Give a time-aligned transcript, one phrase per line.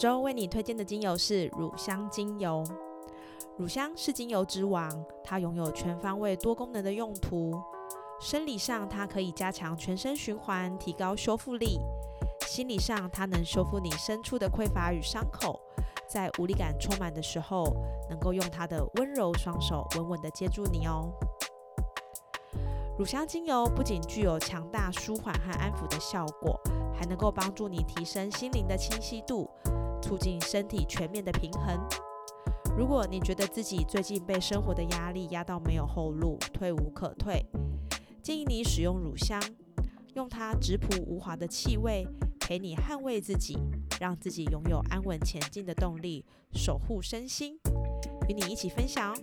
[0.00, 2.64] 周为你推荐的精油是乳香精油。
[3.58, 4.90] 乳香是精油之王，
[5.22, 7.52] 它拥有全方位多功能的用途。
[8.18, 11.78] 生理上，它可以加强全身循环，提高修复力；
[12.46, 15.60] 心理上，它能修复你深处的匮乏与伤口。
[16.08, 17.66] 在无力感充满的时候，
[18.08, 21.12] 能够用它的温柔双手稳稳地接住你哦。
[22.98, 26.58] 乳香精油不仅具有强大舒缓和安抚的效果，
[26.98, 29.46] 还能够帮助你提升心灵的清晰度，
[30.00, 31.78] 促进身体全面的平衡。
[32.76, 37.44] 如果你觉得自己最近被生活的压力压到没有后路，退无可退，
[38.22, 39.40] 建议你使用乳香，
[40.14, 42.06] 用它质朴无华的气味
[42.40, 43.58] 陪你捍卫自己，
[44.00, 47.58] 让自己拥有安稳前进的动力，守护身心。
[48.28, 49.14] 与你一起分享。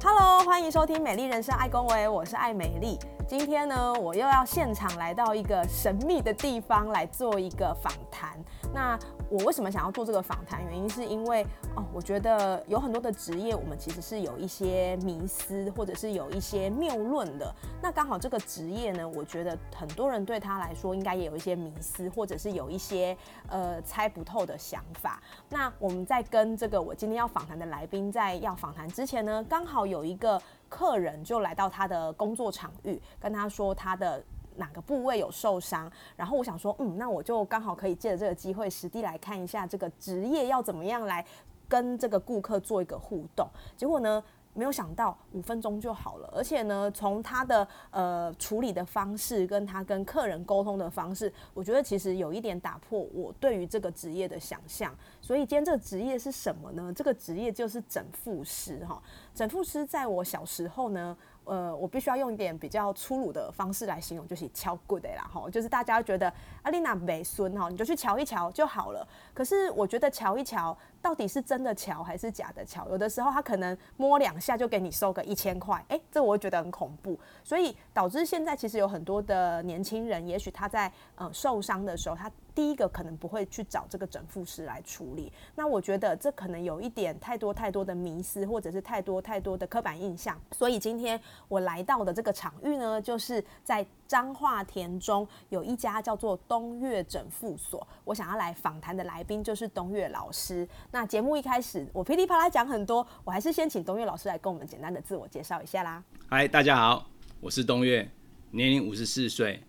[0.00, 2.96] Hello，欢迎收听《美丽人生》爱公维，我是爱美丽。
[3.26, 8.38] 今天呢，我又要现场来到一个神秘的地方来做一个访谈。
[8.72, 8.96] 那
[9.30, 10.64] 我为什么想要做这个访谈？
[10.64, 11.44] 原因是因为
[11.76, 17.54] 哦，我觉得有很多的职业，我们其实是有一些迷思，或者是有一些谬论的。
[17.82, 23.14] 那刚好这个职业呢，我觉得很多人对他来说，应该也有一些迷思，或者是有一些
[23.48, 25.22] 呃猜不透的想法。
[25.50, 34.24] 那我们在跟这个我今天要访谈的来宾在要访谈之前呢，刚好有一个客人就来到他的工作场域，跟他说他的。
[34.58, 35.90] 哪个部位有受伤？
[36.16, 41.24] 然后我想说，嗯，那我就刚好可以借着这个机会，实地来看一下这个职业要怎么样来
[41.66, 43.48] 跟这个顾客做一个互动。
[43.76, 44.22] 结果呢？
[44.54, 54.92] 没有想到五分钟就好了，而且呢，从他的呃处理的方式，跟他跟客人沟通的方式，我觉得其实有一点打破我对于这个职业的想象。
[55.20, 56.92] 所以今天这个职业是什么呢？
[56.92, 59.00] 这个职业就是整复师哈。
[59.32, 61.16] 整复师在我小时候呢，
[61.48, 66.32] 呃，我必须要用一点比较粗鲁的方式来形容，就是敲 good 啦哈，就是大家觉得
[66.62, 69.06] 阿丽娜没孙哈，你就去瞧一瞧就好了。
[69.34, 70.76] 可是我觉得瞧一瞧。
[71.00, 72.88] 到底是真的桥还是假的桥？
[72.88, 77.18] 有的时候他可能摸两下就给你收个一千块，哎，这我觉得很恐怖。
[77.44, 85.32] 所以导致现在其实有很多的年轻人，也许他在呃受伤的时候，他第一个可能不会去找这个整复师来处理。
[85.54, 90.38] 那我觉得这可能有一点太多太多的迷思，或者是太多太多的刻板印象。
[90.52, 97.86] 所以今天我来到的这个场域呢，就是在彰化田中有一家叫做东岳整复所。
[98.04, 100.66] 我想要来访谈的来宾就是东岳老师。
[100.90, 106.02] 那节目一开始，我噼里啪啦讲很多，我还是先请东岳老师来跟我们简单的自我介绍一下啦。
[106.26, 107.08] 嗨，大家好，
[107.40, 108.10] 我是东岳，
[108.52, 109.62] 年龄五十四岁，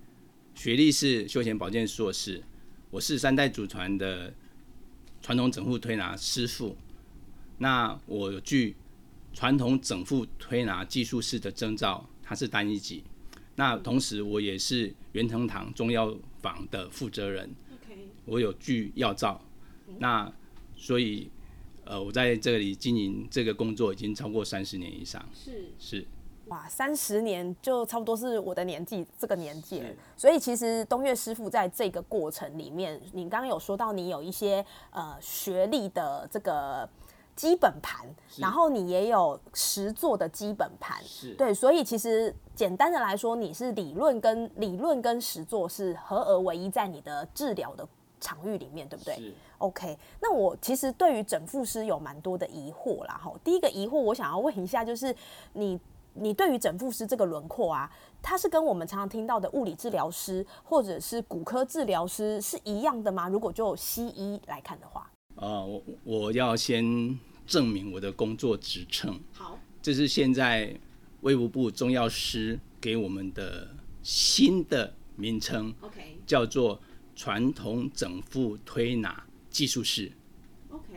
[0.56, 2.41] 学历是休闲保健硕士，
[2.89, 4.33] 我是三代祖传的
[5.21, 6.75] 传统整复推拿师傅。
[7.57, 8.77] 那我具
[9.33, 13.03] 传统整复推拿技术师的证照，它是单一级。
[13.59, 17.53] 那同时我也是元成堂中药房的负责人。
[17.73, 19.41] OK，我有具药照。
[19.97, 20.31] 那
[20.77, 21.29] 所以，
[21.83, 25.21] 呃，我在这里经营这个工作已经超过三十年以上。
[25.33, 26.07] 是是，
[26.47, 29.83] 哇，三十年就差不多是我的年纪这个年纪。
[30.15, 36.89] 所以其实东岳师傅在这个过程里面，你刚刚有说到你有一些呃学历的这个
[37.39, 38.05] 基本盘，
[38.35, 41.01] 然后你也有实做的基本盘。
[41.05, 41.33] 是。
[41.35, 47.88] 对，所以其实简单的来说，你是理论跟理论跟实做是合而为一，在你的治疗的。
[48.22, 49.16] 场域里面对不对？
[49.16, 49.97] 是 OK。
[50.19, 53.17] 那我其实对于整复师有蛮多的疑惑啦。
[53.23, 55.16] 哈，第一个疑惑我想要问一下，就是
[55.53, 55.79] 你
[56.13, 57.89] 你对于整复师这个轮廓啊，
[58.21, 63.29] 它是跟我们常常听到的物理治疗师或者是骨科治疗师是一样的吗？
[63.29, 66.83] 如果就西医来看的话，呃，我我要先
[67.50, 69.19] 证明我的工作职称。
[69.34, 70.80] 好，这是现在
[71.22, 75.74] 卫福部中药师给我们的新的名称。
[75.81, 76.81] OK，叫做。
[77.16, 80.10] 传统整复推拿技术室
[80.69, 80.88] ，OK，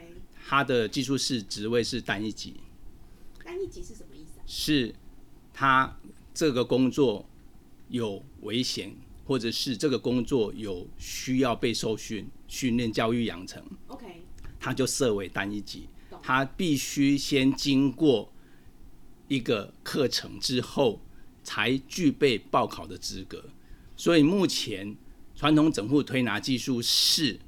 [0.47, 2.55] 他的技术室职位是单一级。
[3.45, 4.39] 单一级是什么意思？
[4.47, 4.95] 是
[5.53, 5.99] 他
[6.33, 7.29] 这个工作
[7.89, 8.95] 有危险，
[9.27, 14.23] 或者是这个工作有需要被受训、训练、教育、养成，OK，
[14.61, 15.89] 他就设为单一级。
[16.23, 18.33] 他必须先经过
[19.29, 21.03] 一个课程之后，
[21.43, 23.45] 才具备报考的资格。
[23.97, 24.97] 所以目前。
[25.35, 27.41] 传统整复推拿技术是，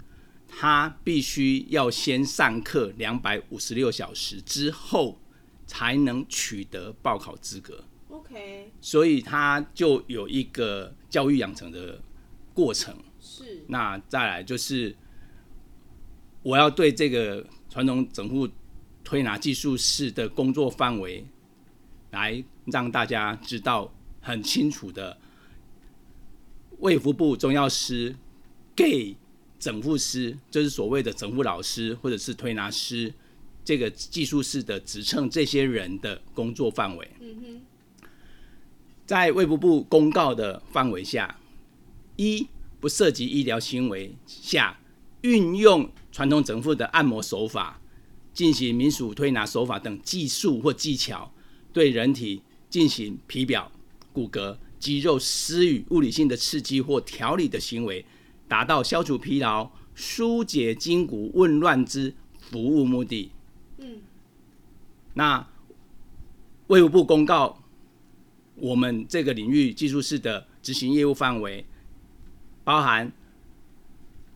[0.49, 5.21] 他必须要先上课两百五十六小时之后，
[5.65, 7.85] 才能取得报考资格。
[8.09, 12.03] OK，所以他就有一个教育养成的
[12.53, 12.97] 过程。
[13.21, 14.97] 是那再来就是，
[16.43, 18.49] 我要对这个传统整复
[19.05, 21.25] 推拿技术室的工作范围，
[22.11, 25.17] 来让大家知道很清楚的，
[26.79, 28.17] 卫福部中药师
[28.75, 29.15] 给
[29.61, 33.13] 整复师，就是所谓的整复老师或者是推拿师，
[33.65, 37.11] 这个技术室的职称，这些人的工作范围。
[39.07, 41.39] 在卫福部公告的范围下，
[42.17, 42.49] 一
[42.81, 44.79] 不涉及医疗行为下，
[45.21, 47.81] 运用传统整复的按摩手法，
[48.35, 51.33] 进行民俗推拿手法等技术或技巧，
[51.73, 53.73] 对人体进行皮表、
[54.13, 58.05] 骨骼、肌肉施予物理性的刺激或调理的行为，
[58.47, 63.31] 达到消除疲劳、疏解筋骨紊乱之服务目的。
[63.79, 64.03] 嗯，
[65.15, 65.49] 那
[66.67, 67.61] 卫福部公告。
[68.57, 71.67] 我们这个领域技术室的执行业务范围，
[72.63, 73.13] 包含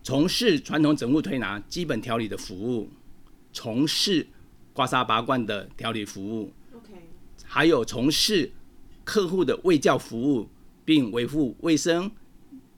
[0.03, 2.89] 从事传统整复推拿基本调理的服务，
[3.51, 4.27] 从事
[4.73, 6.93] 刮痧拔罐的调理服务，OK，
[7.43, 8.51] 还有从事
[9.03, 10.47] 客户的卫教服务，
[10.85, 12.09] 并维护卫生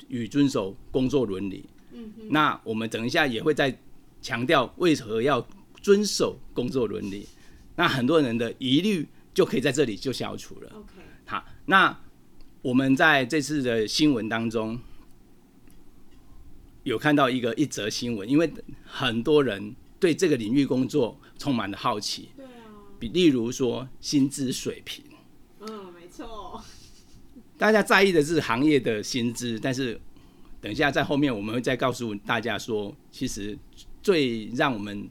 [0.08, 1.66] 与遵守工作伦理。
[1.92, 3.78] 嗯，那我们等一下也会再
[4.22, 5.46] 强调为何要
[5.82, 7.28] 遵守工作伦理。
[7.76, 10.70] 那很多人的疑虑就可以在这里就消除了。
[10.74, 10.94] OK，
[11.26, 12.00] 好，那
[12.62, 14.80] 我们在这次的新闻当中
[16.84, 18.52] 有看到一个一则新闻，因为
[18.86, 22.50] 很多人对这个领域工作充满了好奇，对啊，
[22.98, 25.06] 比例如说薪资水平，
[25.60, 26.60] 嗯，没错，
[27.56, 30.02] 大家在意的是行业的薪资，但是
[30.60, 33.56] 等一下在后面我们会再告诉大家说，其实
[34.02, 35.08] 最让我们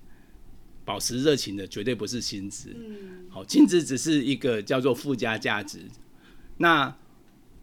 [0.84, 5.78] 保持热情的绝对不是薪资，嗯，好，薪资只是一个叫做附加价值。
[6.56, 6.92] 那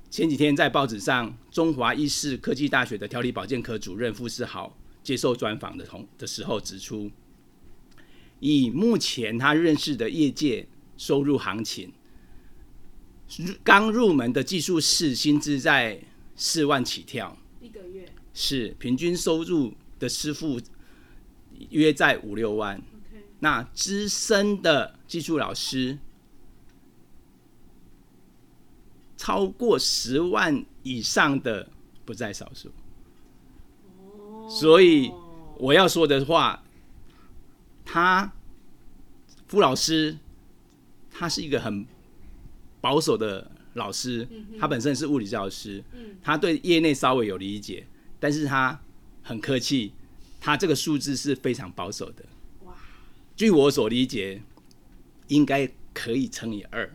[0.10, 4.74] 前几天在报纸上，中华医事科技大学的调理保健科主任傅世豪
[5.08, 7.10] 接受专访的同的时候指出，
[8.42, 10.68] 以目前他认识的业界
[10.98, 11.94] 收入行情，
[13.64, 16.04] 刚入门的技术室薪资在
[16.36, 20.60] 四万起跳，一个月是平均收入的师傅
[21.70, 22.84] 约在五六万。
[23.40, 25.98] 那资深的技术老师
[29.16, 31.70] 超过十万以上的
[32.04, 32.70] 不在少数。
[34.48, 35.12] 所以
[35.58, 36.64] 我要说的话，
[37.86, 38.32] 他
[39.48, 40.18] 傅老师
[41.12, 41.86] 他是一个很
[42.80, 44.28] 保守的老师，
[44.60, 45.84] 他本身是物理教师，
[46.24, 47.86] 他对业内稍微有理解，
[48.20, 48.80] 但是他
[49.24, 49.94] 很客气，
[50.40, 52.24] 他这个数字是非常保守的。
[52.66, 52.74] 哇，
[53.36, 54.42] 据我所理解，
[55.28, 56.90] 应该可以乘以二。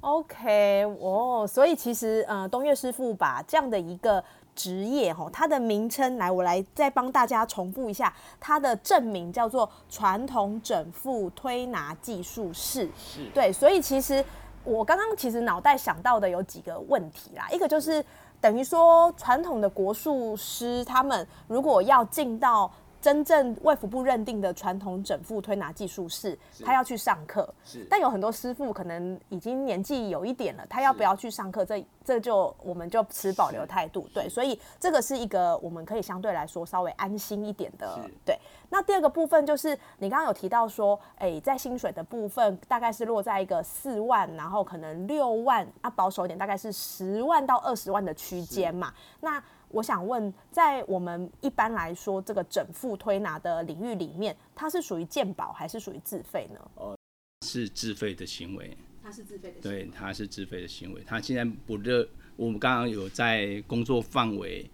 [0.00, 4.22] OK，哦，所以其实呃，东岳师傅把这样的一个
[4.54, 12.88] 职业哈，它的名称来，我来再帮大家重复一下，它的正名叫做传统整复推拿技术室。
[12.96, 14.24] 是对，所以其实
[14.64, 18.04] 我刚刚其实脑袋想到的有几个问题啦，一个就是
[18.40, 22.70] 等于说传统的国术师他们如果要进到
[23.04, 27.46] 真正卫福部认定的传统整复推拿技术是，他要去上课。
[27.62, 34.08] 是但有很多师傅可能已经年纪有一点了，他要不要去上课，这这就我们就持保留态度。
[34.14, 38.00] 对，所以这个是一个我们可以相对来说稍微安心一点的。
[38.24, 38.38] 对，
[38.70, 48.94] 那第二个部分就是你刚刚有提到说，哎、在薪水的部分大概是落在一个四万，然后可能六万，啊保守一点大概是十万到二十万的区间嘛。
[49.20, 49.42] 那
[49.74, 56.96] 我想问，在我们一般来说这个整副推拿的领域里面，它是属于健保还是属于自费呢？
[57.44, 61.02] 是自费的行为，它是自费的行为对，它是自费的行为。
[61.04, 64.70] 它现在不热，我们刚刚有在工作范围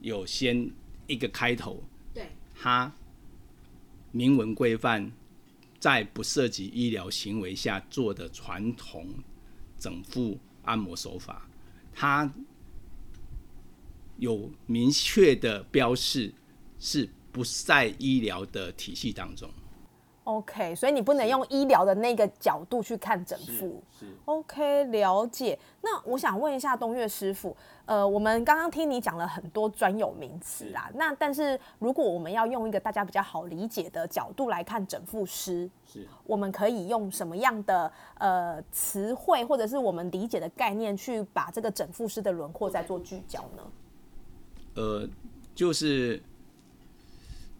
[0.00, 0.70] 有先
[1.08, 1.82] 一个开头，
[2.14, 2.90] 对，它
[4.12, 5.10] 明文规范，
[5.80, 9.04] 在不涉及医疗行为下做的传统
[9.76, 11.46] 整复按摩手法，
[11.92, 12.32] 它
[14.16, 16.32] 有明确的标示，
[16.78, 19.48] 是不在医疗的体系当中。
[20.24, 23.82] OK，所以你不能用医疗的那个角度去看整副。
[23.90, 25.58] 是 OK，了解。
[25.82, 27.54] 那我想问一下东岳师傅，
[27.84, 36.08] 呃，我们刚刚听你讲了很多专有名词啦，那但是如果我们要用一个大家比较好理解的角度来看整副师，是。
[36.24, 43.62] 我们可以用什么样的呃词汇或者是我们理解的概念去把这个整副师的轮廓再做聚焦呢？
[44.74, 45.08] 呃，
[45.54, 46.20] 就是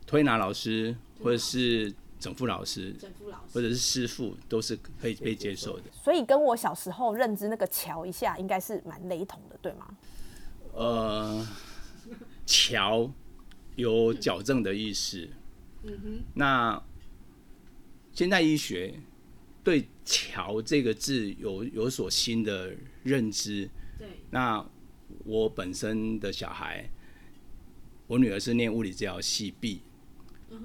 [0.07, 5.85] 推拿老师或者是整复老师整复老师或者是师傅都是可以被接受的。
[5.93, 9.97] 所以跟我小时候认知那个桥一下，应该是蛮雷同的，对吗？
[10.73, 11.47] 呃，
[12.47, 13.11] 桥
[13.77, 15.29] 有矫正的意思。
[15.85, 16.23] 嗯哼。
[16.35, 16.83] 那
[18.13, 18.95] 现代医学
[19.63, 23.69] 对“桥”这个字有有所新的认知。
[23.99, 24.09] 对。
[24.31, 24.65] 那
[25.25, 26.89] 我本身的小孩，
[28.07, 29.81] 我女儿是念物理治疗系毕，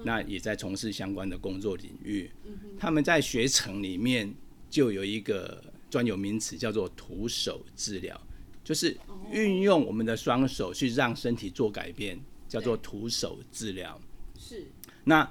[0.04, 2.30] 那也在从事相关的工作领域。
[2.78, 4.34] 他们在学程里面
[4.70, 8.20] 就有一个专有名词叫做徒手治疗，
[8.64, 8.96] 就是
[9.32, 14.00] 运用我们的双手去让身体做改变，叫做徒手治疗。
[14.38, 14.68] 是。
[15.06, 15.30] 那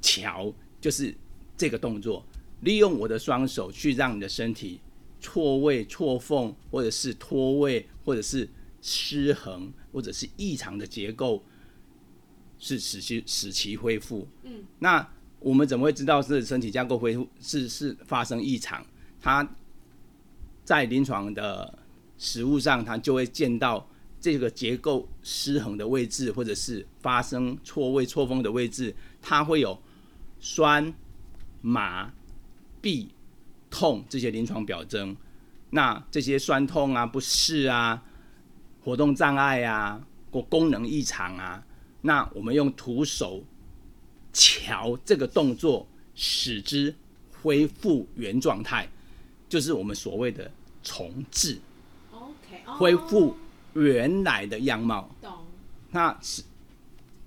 [0.00, 1.14] 桥就是
[1.56, 2.24] 这个动作，
[2.60, 4.80] 利用我的双手去让你的身体
[5.20, 8.48] 错位、错缝，或者是脱位，或者是
[8.82, 11.42] 失衡，或者是异常的结构，
[12.58, 14.28] 是使其使其恢复。
[14.42, 15.08] 嗯，那
[15.38, 18.84] 我们怎么会知道是身体架构恢复是是发生异常？
[19.20, 19.48] 它
[20.64, 21.78] 在临床的
[22.18, 23.88] 实物上，它就会见到
[24.20, 29.80] 这个结构失衡的位置，或者是发生错位、错峰的位置，它会有
[30.38, 30.92] 酸、
[31.60, 32.12] 麻、
[32.80, 33.06] 痹、
[33.70, 35.16] 痛这些临床表征。
[35.70, 38.02] 那这些酸痛啊、不适啊、
[38.84, 41.64] 活动障碍啊、或功能异常啊，
[42.00, 43.42] 那我们用徒手
[44.32, 46.94] 瞧这个动作，使之
[47.42, 48.88] 恢复原状态，
[49.48, 50.50] 就是我们所谓的
[50.82, 51.60] 重置。
[52.10, 53.36] OK，恢复
[53.74, 55.32] 原来的样貌，懂。
[55.90, 56.42] 那是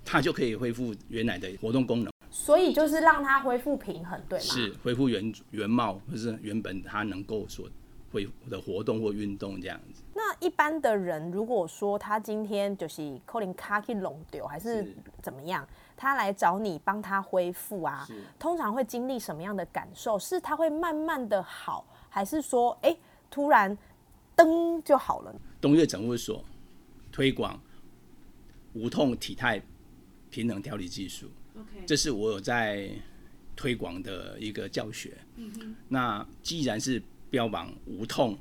[0.04, 4.44] 它就可以恢复原来的活动功能，所以就是让它恢复平衡，对吗？
[4.44, 7.68] 是恢复原原貌，或是原本它能够所
[8.12, 10.02] 恢的活动或运动这样子。
[10.18, 18.08] 那一般的人，如果说他今天就是扣零卡去弄丢，还是是怎么样，他来找你帮他恢复啊，
[18.38, 20.18] 通常会经历什么样的感受？
[20.18, 22.96] 是他会慢慢的好，还是说，哎、
[23.30, 23.76] 突然
[24.34, 25.34] 噔就好了？
[25.60, 26.42] 东岳诊务所
[27.12, 27.60] 推广
[28.72, 29.60] 无痛体态
[30.30, 32.88] 平衡调理技术，OK，这是我有在
[33.54, 35.18] 推广的一个教学。
[35.36, 38.38] 嗯那既然是标榜无痛，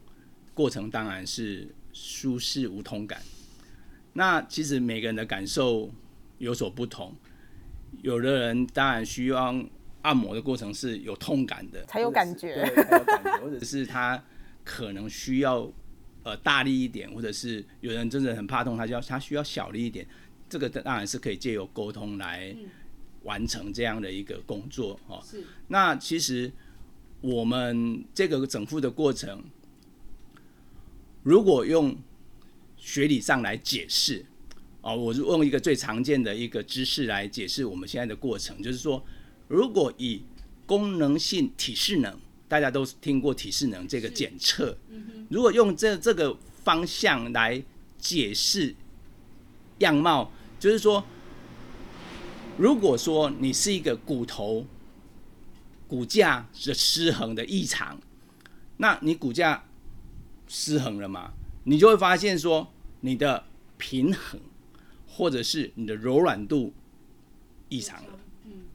[0.55, 3.21] 过程当然是舒适无痛感。
[4.13, 5.91] 那其实每个人的感受
[6.39, 7.13] 有所不同，
[8.01, 9.53] 有的人当然需要
[10.01, 14.23] 按摩的过程是有痛感的，才有感觉或者是对，才有感觉，或者是他
[14.63, 15.71] 可能需要
[16.23, 20.07] 呃大力一点，或者是有人真的很怕痛，他就要他需要小力一点。
[20.47, 22.55] 这个当然是可以借由沟通来
[23.23, 25.19] 完成这样的一个工作哦。
[25.25, 26.51] 是那其实
[27.19, 29.43] 我们这个整复的过程，
[31.25, 31.97] 如果用
[32.77, 34.23] 学理上来解释，
[34.81, 39.03] 哦，我是用一个最常见的一个知识来解释我们现在的过程，就是说，
[39.47, 40.21] 如果以
[40.67, 42.15] 功能性体适能，
[42.47, 44.77] 大家都听过体适能这个检测，
[45.31, 47.63] 如果用这这个方向来
[47.97, 48.75] 解释
[49.79, 51.03] 样貌，就是说，
[52.55, 54.63] 如果说你是一个骨头
[55.87, 57.99] 骨架的失衡的异常，
[58.77, 59.65] 那你骨架
[60.47, 61.33] 失衡了嘛？
[61.63, 62.71] 你就会发现说
[63.01, 63.43] 你的
[63.77, 64.39] 平衡
[65.07, 66.73] 或者是你的柔软度
[67.69, 68.19] 异常了。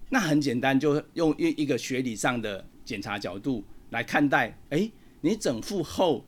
[0.08, 4.58] 那很简单，就用一一个学理上的检查角度来看待。
[4.70, 6.26] 哎，你整复后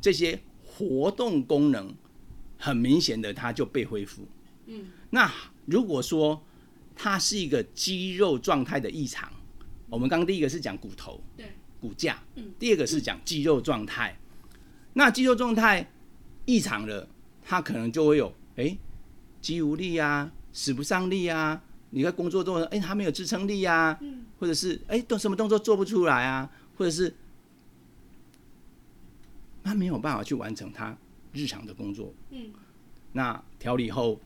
[0.00, 1.94] 这些活动功能
[2.58, 4.28] 很明显的它就被恢复。
[4.66, 5.32] 嗯，那
[5.64, 6.44] 如果说
[6.94, 9.32] 它是一个肌肉状态的异常，
[9.88, 11.46] 我们刚刚第一个是讲骨头，对，
[11.80, 12.22] 骨架，
[12.58, 14.14] 第二个是讲肌肉状态。
[14.94, 15.90] 那肌肉状态
[16.46, 17.06] 异常了，
[17.42, 18.76] 他可能就会有哎、
[19.40, 21.62] 肌无力啊，使不上力啊。
[21.90, 23.96] 你在工作中，哎、他没有支撑力啊，
[24.40, 27.14] 或者是哎，动、什么动作做不出来啊，或者是
[29.62, 30.96] 他没有办法去完成他
[31.32, 32.12] 日常的工作。
[32.30, 32.50] 嗯，
[33.12, 34.20] 那调理后，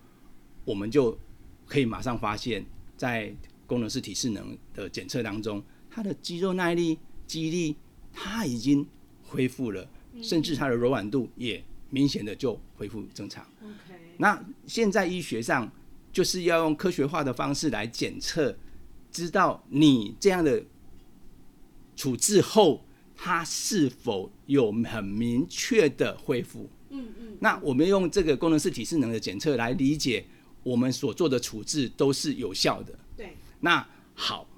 [0.65, 1.19] 我们就
[1.67, 2.65] 可以马上发现，
[2.97, 3.35] 在
[3.67, 7.77] 功能式体适能的检测当中，他的肌肉耐力、肌力，
[8.15, 8.87] 他已经
[9.23, 9.87] 恢复了，
[10.23, 13.47] 甚至它的柔软度也明显的就恢复正常。
[14.17, 15.71] 那现在医学上
[16.13, 18.57] 就是要用科学化的方式来检测，
[19.11, 20.63] 知道你这样的
[21.97, 22.85] 处置后，
[23.17, 26.69] 它是否有很明确的恢复。
[26.91, 30.25] 嗯嗯，那我们用这个功能式体适能的检测来理解
[30.63, 32.99] 我们所做的处置都是有效的。
[33.17, 34.49] 对，那好，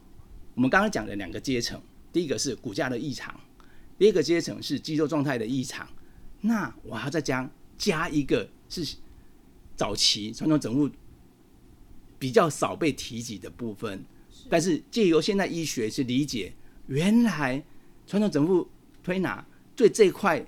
[0.54, 1.80] 我们刚刚讲的两个阶层，
[2.12, 3.38] 第一个是骨架的异常，
[4.00, 5.86] 第二个阶层是肌肉状态的异常。
[6.40, 8.96] 那我还要再加加一个是
[9.76, 10.88] 早期传统整复
[12.18, 14.02] 比较少被提及的部分。
[14.48, 16.54] 但是借由现代医学去理解，
[16.86, 17.62] 原来
[18.06, 18.66] 传统整复
[19.02, 20.42] 推拿对这块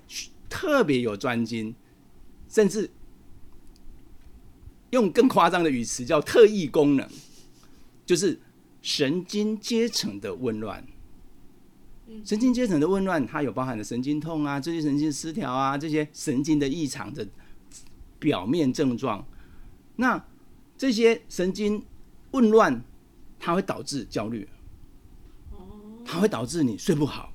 [0.49, 1.75] 特别有专精，
[2.49, 2.90] 甚至
[4.92, 7.06] 用更夸张的语词叫特异功能，
[8.06, 8.40] 就是
[8.80, 10.82] 神经阶层的紊乱。
[12.25, 17.26] 神经阶层的紊乱，它有包含的神经痛啊，这些神经失调啊，这些神经的异常的
[18.19, 19.26] 表面症状。
[19.97, 20.25] 那
[20.78, 21.85] 这些神经
[22.31, 22.83] 紊乱，
[23.38, 24.49] 它会导致焦虑，
[26.04, 27.33] 它会导致你睡不好，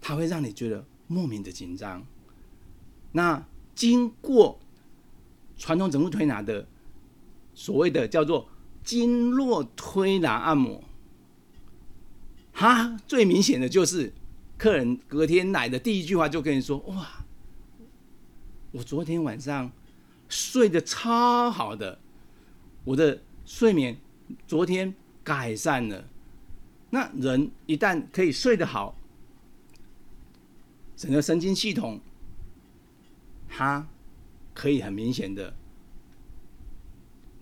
[0.00, 2.04] 它会让你觉得莫名的紧张。
[3.12, 4.58] 那经过
[5.56, 6.66] 传统整复推拿的
[7.54, 8.48] 所谓的叫做
[8.82, 10.82] 经络推拿按摩。
[12.54, 14.12] 哈，最明显的就是
[14.56, 17.24] 客人隔天来的第一句话就跟你说：“哇，
[18.70, 19.70] 我昨天晚上
[20.28, 21.98] 睡得超好的，
[22.84, 23.98] 我的睡眠
[24.46, 24.94] 昨天
[25.24, 26.04] 改善了。”
[26.90, 28.96] 那人一旦可以睡得好，
[30.96, 32.00] 整个神经系统，
[33.48, 33.88] 它
[34.54, 35.52] 可以很明显的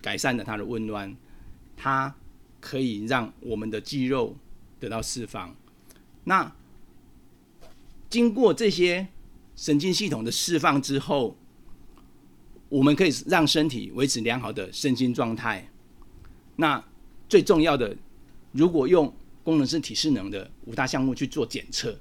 [0.01, 1.15] 改善了他的紊乱，
[1.77, 2.15] 它
[2.63, 4.35] 可以让我们的肌肉。
[4.83, 5.55] 得到释放，
[6.25, 6.53] 那
[8.11, 9.07] 经过这些
[9.55, 11.37] 神经系统的释放之后，
[12.69, 15.71] 我们可以让身体维持良好的身心状态。
[16.57, 16.85] 那
[17.29, 17.97] 最重要的，
[18.51, 21.97] 如果用功能性体适能的五大项目去做检测，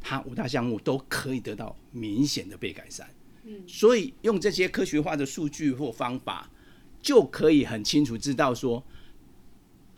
[0.00, 3.06] 它五大项目都可以得到明显的被改善。
[3.42, 6.48] 嗯，所以用这些科学化的数据或方法，
[7.02, 8.82] 就可以很清楚知道说，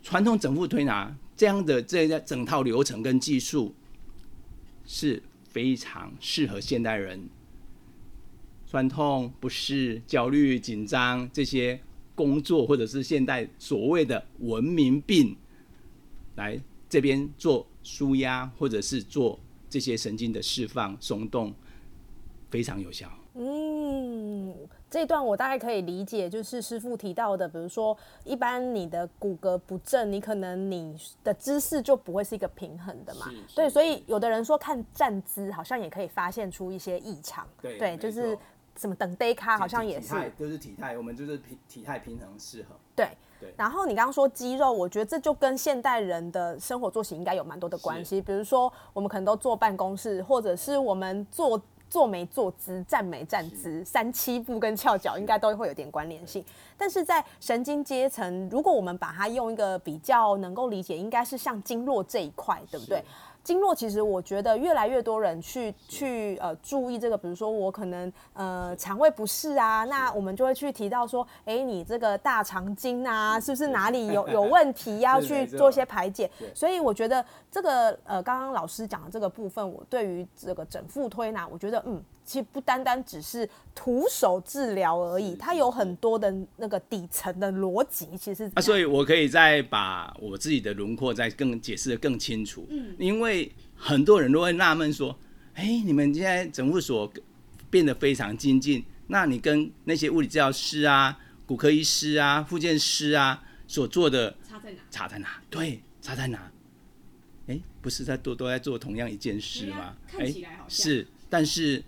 [0.02, 1.16] 传统整复推拿。
[1.36, 3.74] 这样的这整套流程跟技术
[4.86, 7.28] 是非常适合现代人，
[8.64, 11.78] 酸痛、不适、焦虑、紧张这些
[12.14, 15.36] 工作，或者是现代所谓的文明病，
[16.36, 21.54] 来这边做舒压，或者是做这些神经的释放、松动，
[22.50, 23.10] 非常有效。
[23.34, 24.54] 嗯，
[24.88, 33.26] 这一段我大概可以理解，就是师傅提到的，比如说，一般你的骨骼不正，你可能你的姿势就不会是一个平衡的嘛。
[33.54, 37.44] 对，所以有的人说看站姿好像也可以发现出一些异常。
[37.60, 38.38] 对，就是
[38.76, 42.76] 什么等 day 卡好像也是，就是体态，我们就是平体态平衡适合。
[42.94, 43.08] 对
[43.40, 43.52] 对。
[43.56, 48.20] 然后你刚刚说肌肉，我觉得这就跟现代人的生活作息应该有蛮多的关系。
[48.20, 51.60] 比如说，我们可能都坐办公室，或者是我们坐。
[51.88, 56.44] 坐没坐姿，站没站姿，三七步跟翘脚应该都会有点关联性。
[56.76, 63.02] 但是在神经阶层，如果我们把它用一个比较能够理解，应该是像经络这一块，对不对？
[63.46, 76.28] 经络其实我觉得越来越多人去去呃注意这个，比如说我可能呃肠胃不适啊，那我们就会去提到说，哎，你这个大肠经啊，是不是哪里有 有问题，要去做一些排解？
[76.52, 82.02] 所以我觉得这个呃刚刚老师讲的这个部分，我对于这个整腹推拿，我觉得嗯。
[82.26, 88.08] 其实不单单只是徒手治疗而已，它有很多的那个底层的逻辑。
[88.18, 92.66] 其实啊，所以我可以再把我自己的轮廓再更解释的更清楚。
[92.68, 95.16] 嗯，因为很多人都会纳闷说
[95.54, 97.10] ：“哎，你们现在整复所
[97.70, 104.80] 变得非常精进，那你跟那些物理治疗师啊、骨科医师啊、复健师啊所做的差在哪？
[104.90, 105.40] 差在哪？
[105.48, 106.50] 对，差在哪？
[107.46, 109.94] 哎，不是在都都在做同样一件事吗？
[110.08, 111.84] 看起来好像是，但是。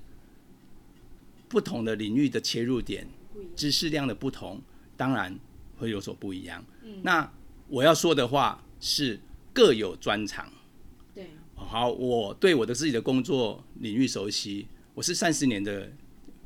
[1.49, 3.07] 不同的领域的切入点，
[3.57, 4.61] 知识量的不同，
[4.97, 5.37] 当然
[5.79, 6.65] 会有所不一样。
[7.03, 7.31] 那
[7.69, 9.19] 我要说的话是
[9.53, 10.51] 各有专长。
[11.15, 15.91] 对，好，我对我的自己的工作领域熟悉，我是三十年的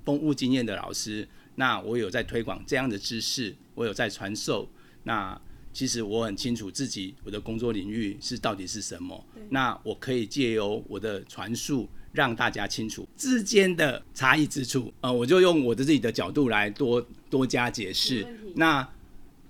[0.04, 1.28] 丰务经验的老师。
[1.56, 4.68] 那我有在推广这样的知识，我有在传授。
[5.02, 5.38] 那
[5.72, 9.24] 其实我很清楚自己我的工作领域是到底是什么。
[9.50, 11.88] 那我可以借由我的传述。
[12.12, 18.26] 让大家清楚之间的差异之处，呃，我就用我的自己的角度来多多加解释。
[18.54, 18.86] 那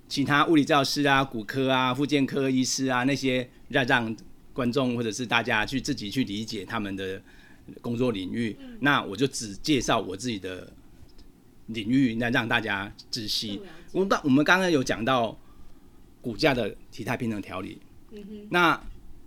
[0.08, 4.16] 其他物理教师啊、骨科啊、复健科医师啊那些，让让
[4.52, 7.20] 观众或者是大家去自己去理解他们的
[7.80, 8.56] 工作领域。
[8.78, 10.72] 那我就只介绍我自己的
[11.66, 13.60] 领域，那让大家知悉。
[13.90, 15.36] 我们刚我们刚刚有讲到
[16.20, 17.80] 骨架的体态平衡调理，
[18.50, 18.80] 那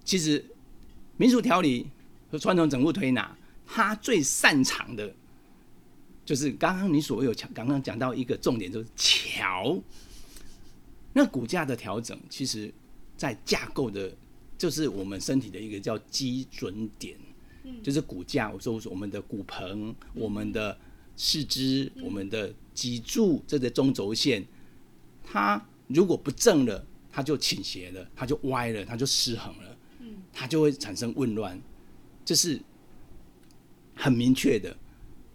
[0.06, 0.46] 其实
[1.18, 1.88] 民俗调理。
[2.40, 5.14] 传统整复推拿，他最擅长的，
[6.26, 9.78] 就是刚刚你所有讲，刚刚讲到一个重点，就是桥。
[11.14, 12.74] 那骨架的调整，其实，
[13.16, 14.14] 在架构的，
[14.58, 17.18] 就是我们身体的一个叫基准点，
[17.82, 18.52] 就是骨架。
[18.52, 20.78] 我说我们的骨盆、我们的
[21.16, 24.46] 四肢、我们的脊柱，这个中轴线，
[25.24, 29.78] 它如果不正了，它就倾斜了，它就歪了，它就失衡了，
[30.34, 31.58] 它就会产生紊乱，
[32.26, 32.60] 这是
[33.96, 34.76] 很明确的。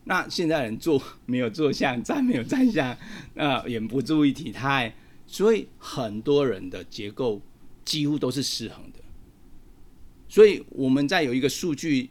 [0.04, 2.96] 那现在人坐没有坐相，站没有站相，
[3.34, 4.92] 那，也不注意体态，
[5.26, 7.40] 所以很多人的结构
[7.84, 8.98] 几乎都是失衡的。
[10.28, 12.10] 所以我们在有一个数据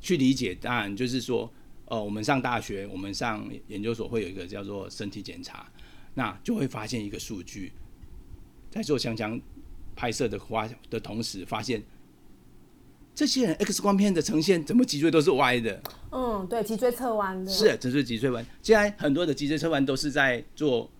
[0.00, 1.52] 去理解，当然就是说，
[1.86, 5.70] 呃，我们上大学，我们上研究所会有一个叫做身体检查，
[6.14, 7.72] 那就会发现一个数据，
[8.70, 9.38] 在做强强
[9.96, 11.82] 拍摄的花的同时，发现
[13.14, 15.80] 这些人 X 光片的呈现怎么脊椎都是歪的。
[16.10, 17.50] 嗯，对，脊椎侧弯的。
[17.50, 18.44] 是，这是脊椎弯。
[18.62, 20.90] 现在很多的脊椎侧弯都是在做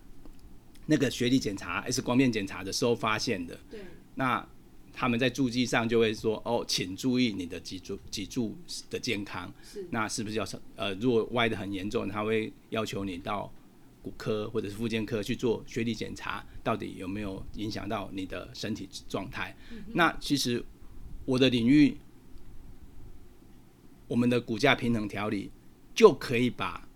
[0.87, 3.59] 那个学历检查、X 光片检查的时候发现的。
[3.71, 3.81] 对。
[4.15, 4.47] 那
[4.93, 8.57] 他们在注记上就会说：“哦，请注意你的脊柱脊柱
[8.89, 9.85] 的健康。”是。
[9.91, 10.47] 那是不是要
[10.77, 13.53] 呃，如果歪的很严重，他会要求你到
[14.03, 19.57] 骨科或者是复健科去做学历检查，到底有没有影响到你的身体状态？
[19.95, 20.65] 那其实
[21.25, 21.97] 我的领域。
[24.07, 25.51] 我们的骨架平衡调理
[25.95, 26.87] 就可以把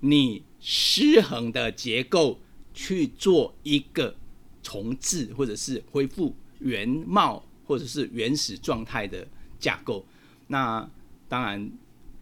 [0.00, 2.40] 你失衡的结构
[2.74, 4.14] 去做一个
[4.60, 9.26] 重置，或者是恢复原貌，或者是原始状态的
[9.60, 10.04] 架构。
[10.48, 10.90] 那
[11.28, 11.70] 当然，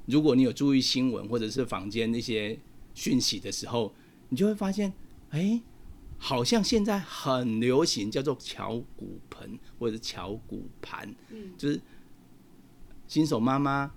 [0.04, 2.58] 如果你有注意新闻或者是坊间那些
[2.94, 3.92] 讯息的时候，
[4.28, 4.92] 你就会发现，
[5.30, 5.60] 哎，
[6.18, 11.80] 好像现在很流行叫做巧骨盆或者巧骨盘，嗯，就是
[13.06, 13.92] 新手妈妈。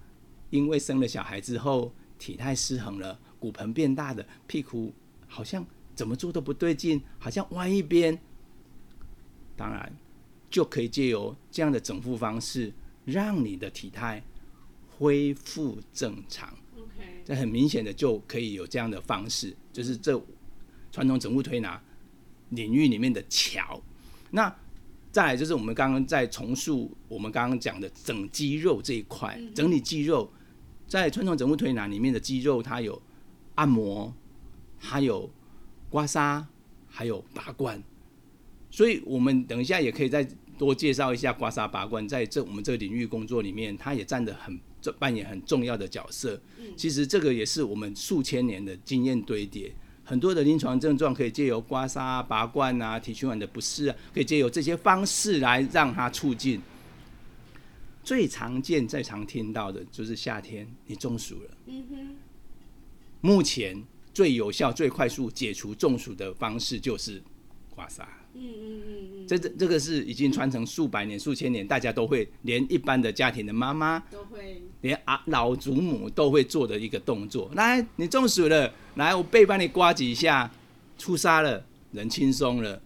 [0.52, 4.92] 因为生了小孩之后，体态失衡了，骨盆变大的，屁股
[5.28, 8.20] 好像怎么做都不对劲，好像歪一边。
[9.56, 9.96] 当然，
[10.50, 12.74] 就可以借由这样的整复方式，
[13.06, 14.24] 让你的体态
[14.98, 16.52] 恢复正常。
[16.76, 20.20] OK，这很明显的就可以有这样的方式，就是这
[20.92, 21.80] 传统整复推拿
[22.50, 23.82] 领域里面的桥。
[24.32, 24.56] 那
[25.12, 30.32] 再来就是我们刚刚在重塑我们刚刚讲的整肌肉这一块，整理肌肉。
[30.88, 33.00] 在传统整骨推拿里面的肌肉，它有
[33.54, 34.12] 按摩，
[34.80, 35.30] 还有
[35.88, 36.44] 刮痧，
[36.88, 37.82] 还有拔罐。
[38.72, 44.60] 所以，我们等一下也可以再多介绍一下刮痧、拔罐，在这我们这个领域工作里面，它也占得很
[44.98, 46.42] 扮演很重要的角色。
[46.76, 49.72] 其实，这个也是我们数千年的经验堆叠，
[50.10, 56.60] 很多的临床症状可以借由刮痧、拔罐啊、体循环的不适啊，可以借由这些方式来让它促进。
[58.04, 61.50] 最常见、最常听到的就是夏天你中暑了。
[61.68, 62.16] 嗯哼。
[63.22, 63.80] 目前
[64.12, 67.22] 最有效、最快速解除中暑的方式就是
[67.70, 68.02] 刮痧。
[68.34, 69.28] 嗯嗯嗯嗯。
[69.28, 77.52] 这这这个是已经传承数百年、数千年，大家都会，连一般的家庭的妈妈都会，连啊老祖母都会做的一个动作。
[77.54, 80.52] 来，你中暑了，来我背帮你刮几下，
[80.98, 82.80] 出痧了，人轻松了。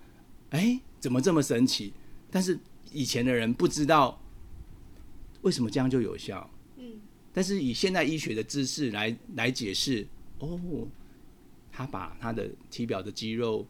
[0.51, 1.91] 哎，怎么这么神奇？
[2.31, 2.57] 但是
[2.91, 4.19] 以前的人不知道。
[5.41, 6.49] 为什么这样就有效？
[6.77, 7.01] 嗯，
[7.33, 10.07] 但是以现代医学的知识来来解释，
[10.39, 10.87] 哦，
[11.69, 13.67] 他把他的体表的肌肉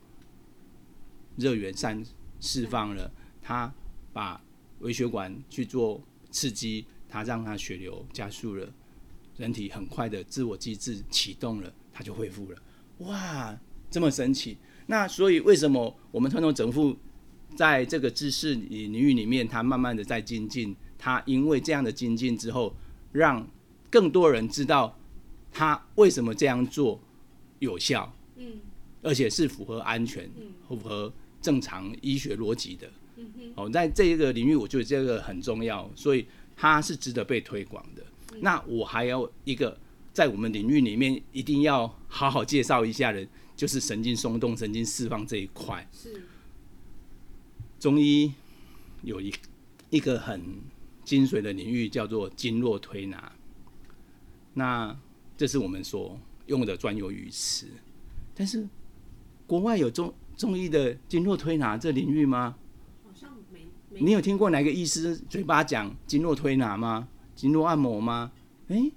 [1.35, 2.05] 热源散
[2.39, 3.73] 释放了，他
[4.13, 4.39] 把
[4.81, 8.71] 微血管去做刺激，他让他血流加速了，
[9.37, 12.57] 人体很快的自我机制启动了，它就恢复了。
[12.99, 13.57] 哇，
[13.89, 14.57] 这么神奇！
[14.87, 16.97] 那所以为什么我们传统整复
[17.55, 20.75] 在这个知识领域里面，它慢慢的在精进？
[20.97, 22.75] 它因为这样的精进之后，
[23.11, 23.47] 让
[23.89, 24.97] 更多人知道
[25.51, 26.99] 它为什么这样做
[27.59, 28.59] 有效，嗯，
[29.01, 30.29] 而且是符合安全、
[30.67, 36.25] 符合正常医学逻辑的，嗯哼，哦，在这个领域，我觉得这个很重要，所以
[36.55, 38.03] 它是值得被推广的。
[38.39, 39.77] 那我还有一个
[40.13, 45.85] 在我们领域里面一定要好好介绍一下的，就是神经松动、神经释放这一块。
[45.91, 46.23] 是
[47.79, 48.31] 中医
[49.01, 49.33] 有一
[49.89, 50.41] 一个很。
[51.05, 53.33] 精髓的领域叫做经络推拿，
[54.53, 54.97] 那
[55.35, 57.67] 这是我们所用的专有语词。
[58.33, 58.65] 但是
[59.45, 62.55] 国外有中中医的经络推拿这领域吗？
[63.03, 63.67] 好像没。
[63.99, 67.09] 你有听过哪个医师嘴巴讲经络推拿吗？
[67.35, 68.31] 经络按摩吗？
[68.69, 68.89] 哎，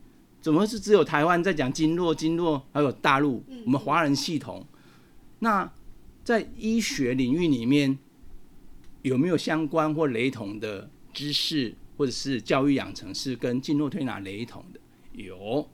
[0.46, 2.14] 怎么是只有台湾在讲经络？
[2.14, 4.64] 经络还有大陆，我们华人系统。
[5.40, 5.68] 那
[6.22, 7.98] 在医学领域里面
[9.02, 11.74] 有没有相关或雷同的知识？
[11.96, 14.78] 或者是教育养成是跟经络推拿雷同的，
[15.14, 15.68] 有，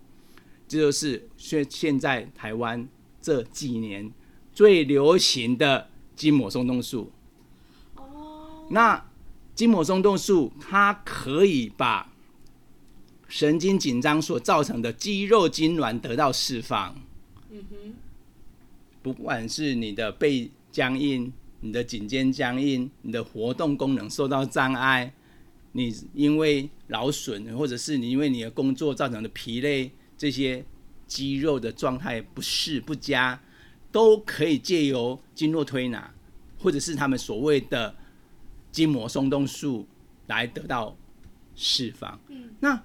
[0.66, 2.88] 这就是现现在台湾
[3.20, 4.10] 这几年
[4.54, 7.12] 最流行的筋膜松动术。
[7.96, 9.04] 哦，那
[9.54, 12.10] 筋膜松动术它可以把
[13.32, 16.94] 神经紧张所造成的肌肉痉挛得到释放。
[17.50, 17.94] 嗯哼，
[19.02, 25.14] 不管是你的背僵硬、你的颈肩僵硬，你的活动功能受到障碍，
[25.72, 30.62] 你因为劳损，或者是你因为你的工作造成的疲累，这些
[31.06, 33.40] 肌肉的状态不适不佳，
[33.90, 36.12] 都可以借由经络推拿，
[36.58, 37.94] 或者是他们所谓的
[38.70, 39.86] 筋膜松动术
[40.26, 40.94] 来得到
[41.56, 42.20] 释放。
[42.28, 42.84] 嗯，那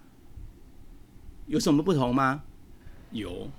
[1.48, 2.44] 有什么不同吗？
[3.12, 3.50] 有，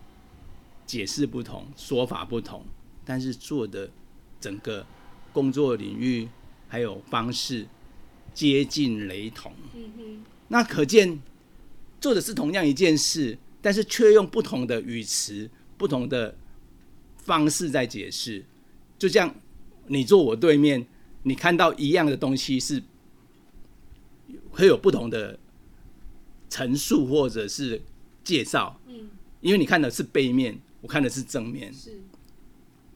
[0.86, 2.64] 解释不同，说法不同，
[3.04, 3.90] 但是做的
[4.40, 4.86] 整个
[5.32, 6.28] 工作领域
[6.68, 7.66] 还有方式
[8.34, 9.52] 接近雷同。
[9.74, 11.18] 嗯哼，那可见
[12.00, 16.36] 做的是同样一件事，但是却用不同的语词、不同的
[17.16, 18.44] 方式在解释。
[18.98, 19.34] 就像
[19.86, 20.86] 你坐我对面，
[21.22, 22.82] 你看到一样的东西是
[24.50, 25.38] 会有不同的
[26.48, 27.80] 陈述或者是
[28.24, 28.80] 介绍。
[28.86, 29.10] 嗯。
[29.40, 31.72] 因为你看的是背面，我看的是正面。
[31.72, 31.96] 是。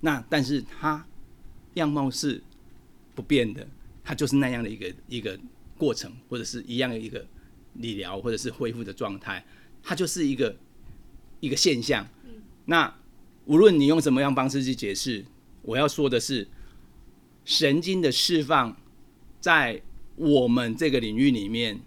[0.01, 1.07] 那但是它
[1.75, 2.43] 样貌是
[3.15, 3.65] 不变的，
[4.03, 5.39] 它就是那样的一个一个
[5.79, 7.25] 过程，或者是一样的一个
[7.75, 9.47] 理疗或者是恢复的状态，
[9.85, 10.57] 它就是一个
[11.39, 12.05] 一个现象。
[12.25, 12.43] 嗯。
[12.65, 12.93] 那
[13.45, 15.25] 无论你用什么样方式去解释，
[15.63, 16.49] 我要说的是，
[17.45, 18.77] 神经的释放
[19.41, 19.81] 在
[20.17, 21.81] 我们这个领域里面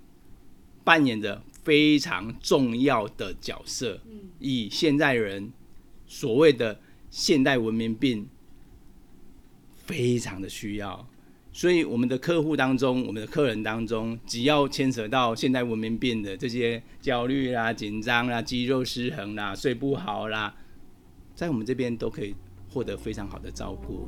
[0.86, 1.44] 扮演的。
[1.66, 4.00] 非常重要的角色，
[4.40, 5.52] 以现代人
[6.08, 8.30] 所谓的现代文明病，
[9.76, 11.06] 非常的需要。
[11.52, 20.54] 所以，我们的客户当中，我们的客人当中，只要牵扯到现代文明病的这些焦虑啦、紧张啦、肌肉失衡啦、睡不好啦，
[21.34, 22.36] 在我们这边都可以
[22.70, 24.08] 获得非常好的照顾。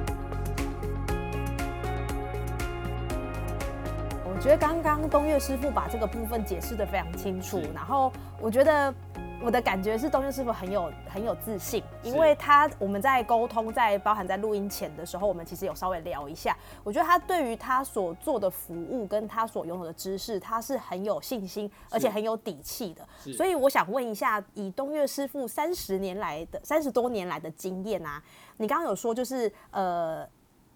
[4.41, 8.91] 觉得刚刚东岳师傅把这个部分解释的非常清楚，然后我觉得
[9.39, 23.07] 我的感觉是东岳师傅很有很有自信，因为他我们在沟通，在包含在录音前的时候，我们其实有稍微聊一下，我觉得他对于他所做的服务跟他所拥有的知识，他是很有信心，而且很有底气的。
[23.33, 28.19] 所以我想问一下，以东岳师傅三十年来的三十多年来的经验啊，
[28.57, 30.27] 你刚刚有说就是呃。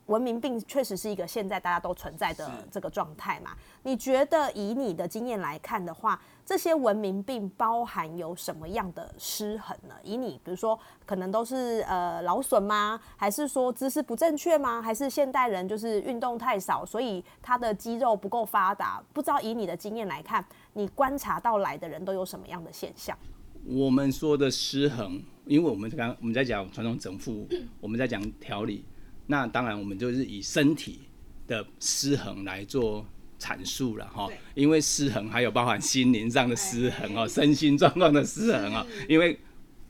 [0.07, 3.51] 文明病确实是一个现在大家都存在的这个状态嘛？
[3.83, 9.95] 你觉得以你的经验来看的话，这些文明病包含有什么样的失衡呢？
[10.03, 12.99] 以你比如说，可能都是呃劳损吗？
[13.15, 14.79] 还是说姿势不正确吗？
[14.79, 19.03] 还是现代人就是运动太少，所以他的肌肉不够发达？
[19.11, 23.17] 不知道以你的经验来看，你观察到来的人都有什么样的现象？
[23.67, 27.47] 我们说的失衡，因为我们刚我们在讲传统整复，
[27.81, 28.85] 我们在讲调理。
[29.27, 30.99] 那当然，我们就是以身体
[31.47, 33.05] 的失衡来做
[33.39, 39.39] 阐述了哈，因为失衡还有包含心灵上的失衡哦，身心状况的失衡哦，因为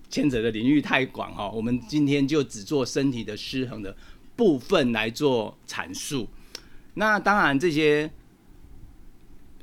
[0.09, 3.95] 牵扯的领域太广哈，我们今天就只做身体的失衡的
[4.35, 6.27] 部分来做阐述。
[6.93, 8.09] 那当然这些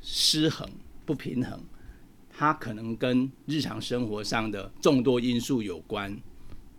[0.02, 0.68] 失衡
[1.06, 1.60] 不平衡，
[2.30, 6.20] 它可能跟日常生活上的众多因素有关，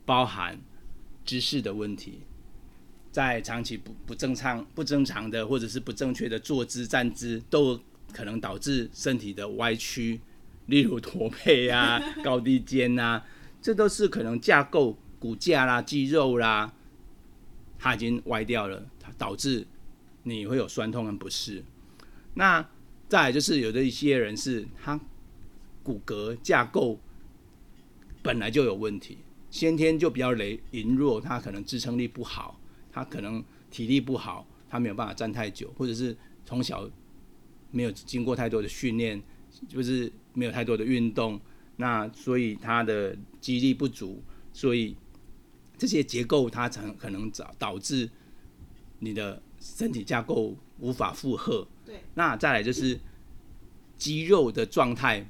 [0.06, 0.60] 包含
[1.26, 2.20] 知识的问题，
[3.14, 7.80] 在长期不不正常、不正常的或者是不正确的坐姿、站姿，都
[8.12, 10.20] 可能导致身体的歪曲，
[10.66, 13.24] 例如驼背啊、 高低肩啊，
[13.62, 16.74] 这都是可能架构、骨架啦、肌肉啦，
[17.78, 19.68] 它已经歪掉了，它导致
[20.24, 21.64] 你会有酸痛跟不适。
[22.34, 22.68] 那
[23.08, 25.00] 再来就是有的一些人是他
[25.84, 27.00] 骨骼架构
[28.24, 29.20] 本来就有问题，
[29.52, 32.60] 先天就比较羸羸弱，他可能支撑力不好，
[32.94, 36.90] 他可能体力不好，他没有办法站太久，或者是从小
[37.72, 39.22] 没有经过太多的训练，
[39.68, 41.42] 就是没有太多的运动，
[41.78, 44.22] 那所以他的肌力不足，
[44.54, 44.96] 所以
[45.76, 48.08] 这些结构它才可能导导致
[49.00, 51.68] 你的身体架构无法负荷。
[51.84, 53.00] 对，那再来就是
[53.98, 55.28] 肌肉的状态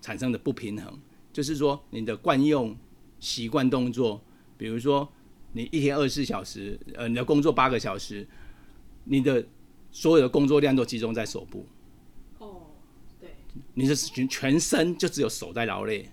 [0.00, 0.98] 产生的不平衡，
[1.32, 2.76] 就是说你的惯用
[3.18, 4.22] 习惯动作，
[4.56, 5.12] 比如说
[5.52, 8.26] 你一天二十四小时，呃，你的工作八个小时，
[9.04, 9.44] 你的
[9.90, 11.66] 所有的工作量都集中在手部，
[12.38, 12.62] 哦，
[13.20, 13.30] 对。
[13.74, 16.08] 你的全全身就只有手在劳累，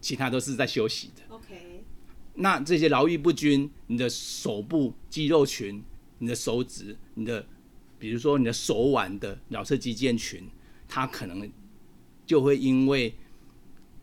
[0.00, 1.22] 其他都是在休息的。
[1.28, 1.84] ，OK，
[2.34, 5.82] 那这些劳逸不均，你的手部肌肉群、
[6.18, 7.44] 你的手指、你的，
[7.98, 10.48] 比如说你的手腕的桡侧肌腱群，
[10.88, 11.50] 它可能
[12.24, 13.14] 就会因为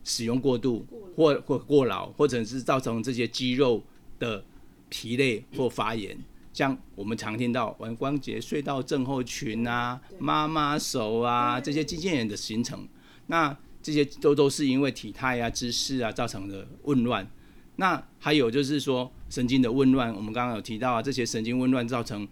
[0.03, 0.85] 使用过度
[1.15, 3.83] 或或过劳，或者是造成这些肌肉
[4.19, 4.45] 的
[4.89, 6.17] 疲累或发炎。
[6.53, 12.87] 像我们常听到腕关节隧道症候群啊、妈妈手啊这些肌腱炎的形成，
[13.27, 17.29] 那这些都都是因为体态啊、姿势啊造成的紊乱。
[17.75, 22.27] 那还有就是说神经的紊乱，我们刚刚有提到啊，这些神经紊乱造成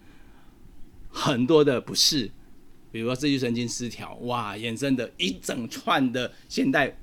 [1.07, 2.31] 很多的不适，
[2.91, 6.97] 比如说自律神经失调，哇，衍生的一整串的现代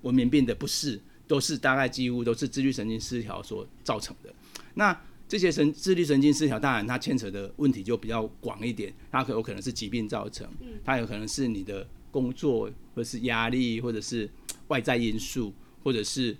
[0.00, 4.32] 文明病的不适，都是大概几乎都是自律神经失调所造成的。
[4.74, 10.46] 那这些神自律神经失调，当然它牵扯的问题就比较广一点，它可有可能是疾病造成，
[10.84, 14.28] 它有可能是你的工作或者是压力，或者是
[14.68, 16.36] 外在因素，或者是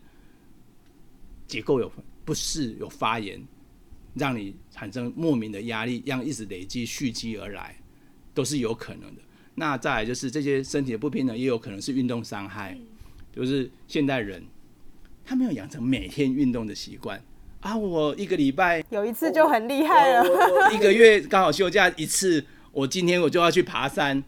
[1.46, 1.90] 结构有
[2.24, 3.42] 不适、有发炎，
[4.14, 7.80] 让你产生莫名的压力，让一直累积蓄积而来，
[8.34, 9.22] 都是有可能的。
[9.54, 12.78] 那再来就是这些身体的不平衡，也有可能是运动伤害，
[13.34, 14.44] 就是现代人
[15.24, 17.22] 他没有养成每天运动的习惯
[17.62, 20.22] 啊，我一个礼拜有一次就很厉害了。
[20.22, 24.22] 我我我一个月刚好休假一次，我今天我就要去爬山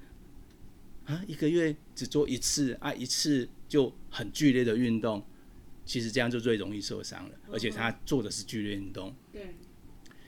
[1.05, 5.21] 啊，一个月只做一次啊，一次就很剧烈的运动，
[5.85, 9.13] 其实这样就最容易受伤了，而且他做的是剧烈运动。
[9.33, 9.55] 对，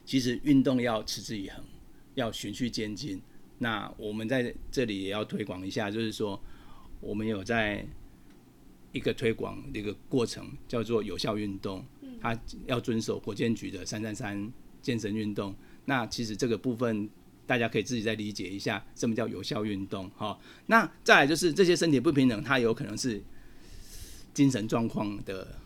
[0.05, 1.65] 其实运动要持之以恒，
[2.15, 3.23] 要循序渐进。
[3.59, 6.39] 那我们在这里也要推广一下，就是说
[7.01, 7.87] 我们有在
[8.91, 11.85] 一个推广的一个过程，叫做有效运动，
[12.21, 14.53] 他要遵守国健局的三三三
[14.83, 15.55] 健身运动。
[15.85, 17.09] 那其实这个部分
[17.47, 20.39] 大家可以自己再理解一下，什么叫有效运动哈。
[20.67, 23.23] 那再来就是这些身体不平等，它有可能是
[24.35, 25.57] 精神状况的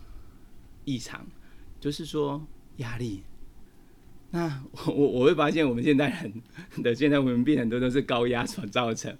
[0.85, 1.25] 异常，
[1.79, 2.45] 就是说
[2.77, 3.23] 压力。
[4.29, 9.17] 那我我我会发现，我们现代人的现在文明病很多都是高压所造成，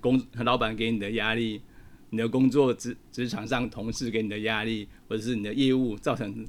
[0.00, 1.60] 工老板给你的压力，
[2.10, 6.46] 你的工作职职场上同事给你的压力，或者是你的业务造成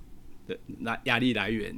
[0.48, 1.76] 的来压力来源，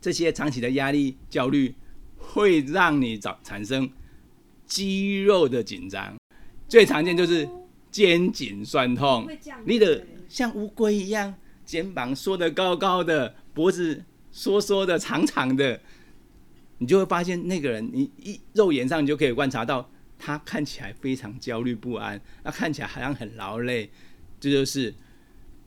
[0.00, 1.74] 这些长期的压力焦虑
[2.16, 3.90] 会让你找产生
[4.66, 6.16] 肌肉的紧张，
[6.68, 7.48] 最常见就是
[7.90, 9.26] 肩颈酸痛，
[9.64, 15.80] 你的像乌龟一样，肩膀缩得高高的，脖子缩缩的、长长的，
[16.76, 23.88] 你就会发现那个人，你一肉眼上你就可以观察到，他看起来非常焦虑不安，那看起来好像很劳累，
[24.40, 24.92] 这就是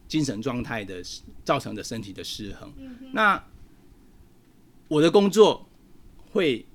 [0.08, 1.02] 精神状态的
[1.44, 2.72] 造成的身体的失衡。
[3.14, 3.42] 那
[4.88, 5.70] 我的工作
[6.32, 6.66] 会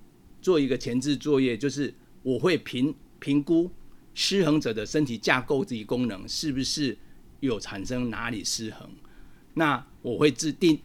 [0.40, 3.70] 做一个前置作业，就是我会评评估
[4.14, 6.96] 失衡者的身体架构及功能是不是
[7.40, 8.90] 有产生哪里失衡，
[9.54, 10.80] 那我会制定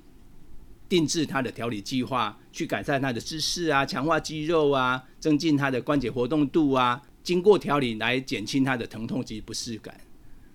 [0.92, 9.98] 定制他的调理计划，去改善他的姿势啊，强化肌肉啊，增进他的关节活动度啊，经过调理来减轻他的疼痛及不适感。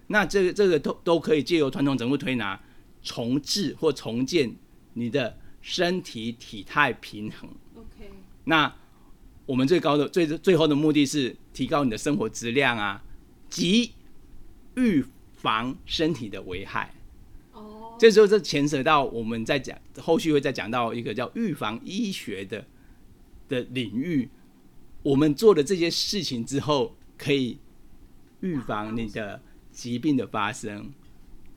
[0.08, 2.60] 那这个这个都都可以借由传统整复推拿
[3.02, 4.54] 重置或重建
[4.92, 7.48] 你的身体体态平衡。
[7.74, 8.10] OK，
[8.44, 8.70] 那
[9.46, 13.02] 我们最高的最最后的目的是提高你的生活质量啊，
[13.48, 13.92] 及
[14.74, 16.92] 预防身体的危害。
[17.98, 22.62] 这时候这牵扯到我们在讲后续会再讲到一个叫预防医学的
[23.48, 24.28] 的领域，
[25.02, 27.58] 我们做了这些事情之后，可以
[28.40, 29.40] 预防你的
[29.72, 30.92] 疾病的发生，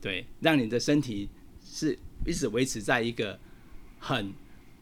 [0.00, 1.28] 对，让你的身体
[1.62, 3.38] 是一直维持在一个
[3.98, 4.32] 很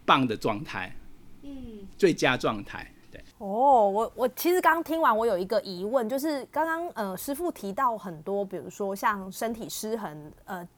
[0.06, 0.94] 棒的状态，
[1.42, 1.52] 嗯，
[1.96, 2.88] 最佳状态。
[3.10, 10.68] 对，哦，我我其实刚听完，我有一个疑问，就是刚刚呃师傅提到很多，比如说像身体失衡，呃。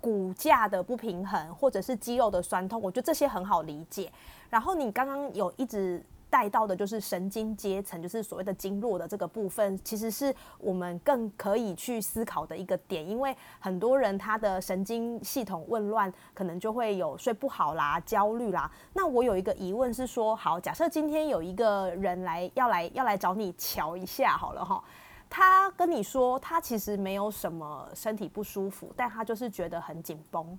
[0.00, 4.10] 骨架的不平衡，或者是肌肉的酸痛，我觉得这些很好理解。
[4.48, 13.08] 然后你刚刚有一直带到的，就是神经阶层，就是所谓的经络的这个部分，其实是我们更可以去思考的一个点。
[13.08, 18.70] 因为很多人他的神经系统紊乱，可能就会有睡不好啦、焦虑啦。
[18.92, 24.82] 那我有一个疑问是说，好，假设今天有一个人来要来要来找你瞧一下，好了哈。
[25.30, 30.58] 他跟你说，他其实没有什么身体不舒服，但他就是觉得很紧绷，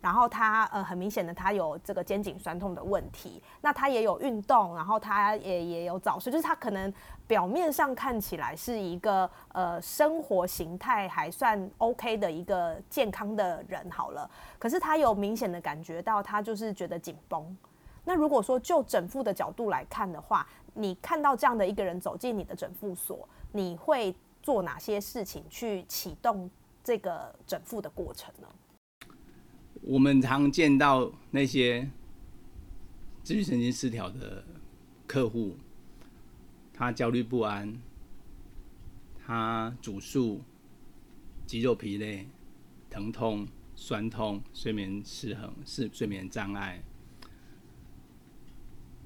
[0.00, 6.92] 然后他呃很明显的他有这个肩颈酸痛的问题，那他也有运动，然后他也也有早睡，就是他可能
[7.28, 17.56] 表面上看起来是一个呃生活形态还算 OK 的一个健康的人好了，可是他有明显的感觉到他就是觉得紧绷。
[18.02, 20.44] 那如果说就整复的角度来看的话，
[20.74, 23.28] 你看到这样的一个人走进你的整复所。
[23.52, 26.50] 你会做哪些事情去启动
[26.84, 28.48] 这个整复的过程呢？
[29.82, 31.90] 我们常见到那些
[33.22, 34.44] 自律神经失调的
[35.06, 35.56] 客户，
[36.72, 37.80] 他焦虑不安，
[39.26, 40.40] 他主诉
[41.46, 42.26] 肌肉疲累、
[42.88, 46.82] 疼痛、酸痛、睡眠失衡、是睡眠障碍。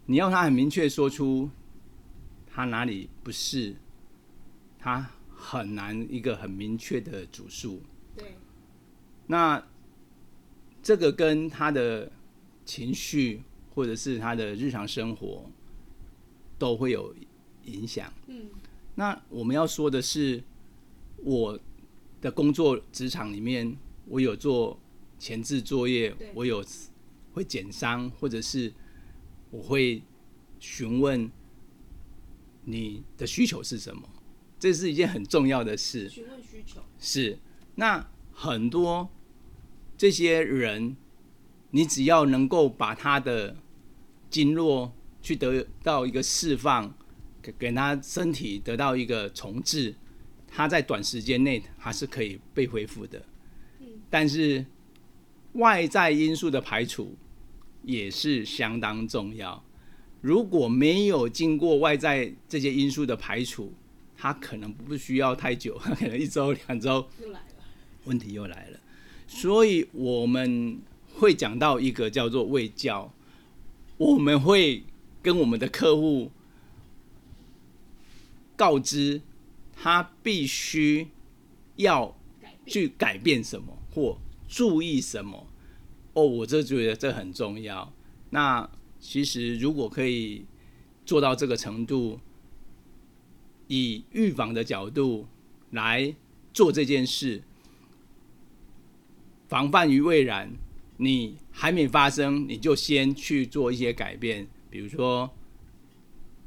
[0.07, 1.49] 你要他很明确说出
[2.47, 3.77] 他哪里不适。
[4.85, 7.81] 他很难一个很明确的主诉。
[8.15, 8.37] 对。
[9.27, 9.67] 那
[10.83, 12.13] 这个跟他的
[12.67, 13.43] 情绪
[13.75, 15.51] 或者是他的日常生活
[16.59, 17.17] 都会有
[17.65, 18.13] 影响。
[18.27, 18.51] 嗯。
[18.95, 20.45] 那我们要说的是，
[21.17, 21.59] 我
[22.21, 23.75] 的工作职场里面，
[24.05, 24.79] 我有做
[25.19, 26.63] 前置作业，我有
[27.33, 28.71] 会减伤，或者是
[29.51, 30.03] 我会
[30.61, 31.31] 询问
[32.65, 34.07] 你的需求是什么。
[34.65, 36.09] 这是一件很重要的事。
[36.09, 37.39] 询问需求是
[37.75, 39.11] 那很多
[39.95, 40.97] 这些人，
[41.73, 43.55] 你只要能够把他的
[44.31, 44.91] 经络
[45.21, 46.97] 去得到一个释放，
[47.43, 49.95] 给给他身体得到一个重置，
[50.49, 53.23] 他在短时间内还是可以被恢复的。
[54.09, 54.65] 但是
[55.53, 57.15] 外在因素的排除
[57.83, 59.63] 也是相当重要。
[60.23, 63.71] 如果没有经过外在这些因素的排除，
[64.17, 67.65] 他可能不需要太久，他 可能一周两周，又来了，
[68.05, 68.81] 问题又来了。
[69.27, 70.81] 所以我们
[71.15, 73.13] 会讲到一个叫做卫教，
[73.99, 74.85] 我们会
[75.23, 76.31] 跟我们的客户
[78.57, 79.21] 告知
[79.75, 81.09] 他必须
[81.77, 82.17] 要
[82.67, 85.47] 去改变什么或注意什么。
[86.13, 87.93] 哦，我这觉得这很重要。
[88.31, 90.45] 那其实如果可以
[91.05, 92.21] 做到这个程度。
[93.69, 95.27] 以预防的角度
[95.71, 96.15] 来
[96.53, 97.43] 做这件事，
[99.49, 100.53] 防范于未然。
[100.97, 105.29] 你还没发生，你就先去做一些改变，比如说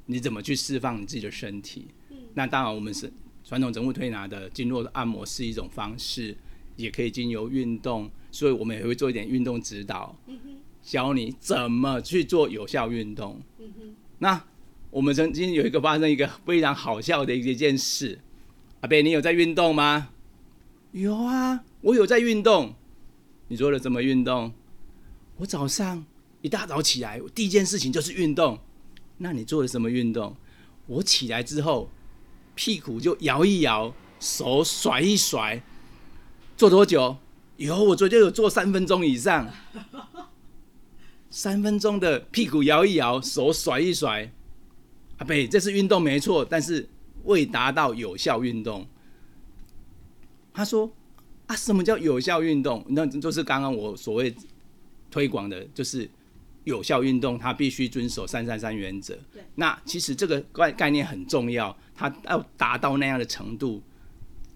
[0.05, 1.87] 你怎么去释放你自己的身体。
[2.33, 3.11] 那当然，我们是
[3.43, 6.33] 传统整物推拿的经络的按摩是一种方式，
[6.77, 10.17] 也可以经由运动，所以我们也会做一点运动指导，
[10.81, 13.41] 教你怎么去做有效运动。
[14.19, 14.41] 那。
[14.89, 18.19] 我们曾经有一个发生一个非常好笑的一件事，
[18.81, 20.09] 阿贝，你有在运动吗？
[20.91, 22.73] 有啊，我有在运动。
[23.49, 24.53] 你做了什么运动？
[25.37, 26.05] 我早上
[26.41, 28.59] 一大早起来，第一件事情就是运动。
[29.17, 30.35] 那你做了什么运动？
[30.85, 31.89] 我起来之后，
[32.55, 35.61] 屁股就摇一摇，手甩一甩。
[36.55, 37.17] 做多久？
[37.57, 39.49] 有，我昨天有做三分钟以上。
[41.29, 44.31] 三分钟的屁股摇一摇，手甩一甩。
[45.17, 46.87] 阿贝，这是运动没错，但是
[47.23, 48.85] 未达到有效运动。
[50.53, 50.91] 他说
[51.47, 52.85] ：“啊，什么叫有效运动？
[52.89, 54.33] 那就是刚刚我所谓
[55.09, 56.07] 推广的，就是
[56.65, 59.17] 有效运动，它必须遵守三三三原则。
[59.55, 63.81] 那其实这个概概念很重要，它要达到那样的程度，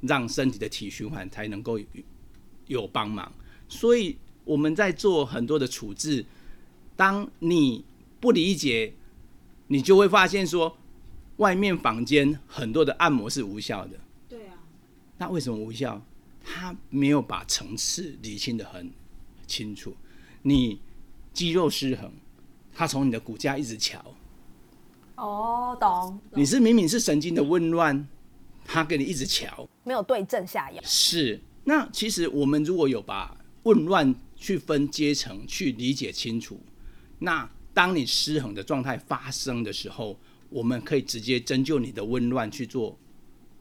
[0.01, 1.79] 让身体的体循环才能够
[2.67, 3.31] 有帮忙。
[3.67, 6.23] 所以我们在做很多的处置，
[6.95, 7.83] 当你
[8.19, 8.93] 不理解。”
[9.71, 10.77] 你就会发现说，
[11.37, 13.97] 外面房间很多的按摩是无效的。
[14.27, 14.53] 对啊。
[15.17, 16.05] 那为什么无效？
[16.43, 18.91] 他没有把层次理清的很
[19.47, 19.95] 清楚。
[20.41, 20.81] 你
[21.31, 22.11] 肌肉失衡，
[22.73, 24.03] 他从你的骨架一直瞧，
[25.15, 26.19] 哦，懂。
[26.33, 28.05] 你是明明是神经的紊乱，
[28.65, 30.81] 他给你一直瞧，没有对症下药。
[30.83, 31.39] 是。
[31.63, 36.59] 那其实我们如果有把紊乱去分阶层，去理解清楚，
[37.19, 40.19] 那当你失衡的状态发生的时候，
[40.49, 42.97] 我们可以直接针灸你的紊乱去做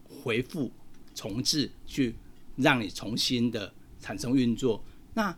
[0.02, 0.70] 回复、
[1.14, 2.14] 重置，去
[2.56, 4.82] 让你重新的产生运作，
[5.14, 5.36] 那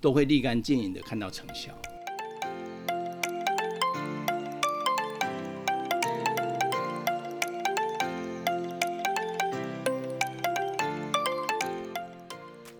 [0.00, 1.79] 都会立竿见影的看到成效。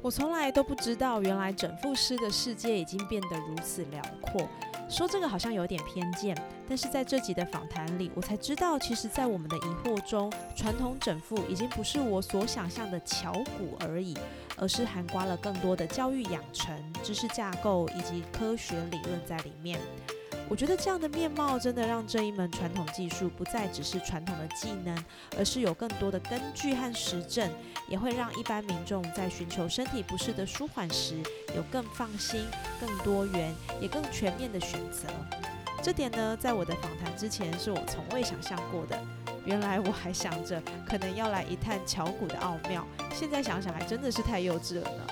[0.03, 4.49] 我从来都不知道，原来整复师的世界已经变得如此辽阔。
[4.89, 6.35] 说这个好像有点偏见，
[6.67, 14.17] 但是在这集的访谈里，我才知道，其实，在我们的疑惑中，传统整复已经不是我所想象的巧骨而已，
[14.57, 16.75] 而是含刮了更多的教育养成、
[17.05, 19.79] 知识架构以及科学理论在里面。
[20.51, 25.05] 我觉得这样的面貌真的让这一门传统技术不再只是传统的技能，
[25.39, 27.49] 而是有更多的根据和实证，
[27.89, 31.23] 也会让一般民众在寻求身体不适的舒缓时，
[31.55, 32.45] 有更放心、
[32.81, 35.07] 更多元、也更全面的选择。
[35.81, 39.01] 这点呢，在我的访谈之前是我从未想象过的。
[39.47, 42.85] 原来我还想着可能要来一探巧骨的奥妙，
[43.15, 45.07] 现在想想还真的是太幼稚了呢。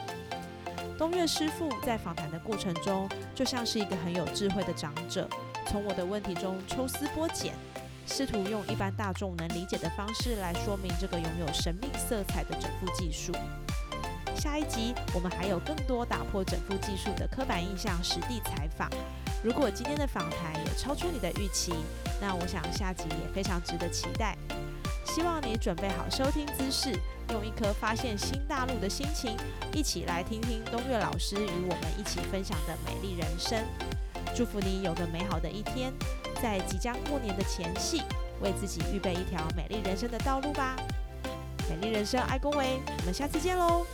[0.98, 3.08] 东岳师傅在访谈的过程中，
[3.38, 5.28] 就像是一个很有智慧的长者，
[5.68, 7.54] 从我的问题中抽丝剥茧，
[8.04, 13.32] 试图用一般大众能理解的方式来说明这个拥有神秘色彩的整复技术。
[14.34, 18.90] 下一集我们还有更多打破整复技术的刻板印象实地采访。
[19.44, 21.72] 如果今天的访谈也超出你的预期，
[22.20, 24.36] 那我想下集也非常值得期待。
[25.18, 26.96] 希望你准备好收听姿势，
[27.32, 29.36] 用一颗发现新大陆的心情，
[29.72, 33.60] 一起来听听东岳老师与我们一起分享的美丽人生。
[34.32, 35.92] 祝福你有个美好的一天，
[36.40, 38.00] 在即将过年的前夕，
[38.40, 40.76] 为自己预备一条美丽人生的道路吧。
[41.68, 43.84] 美丽人生，爱恭维，我们下次见喽。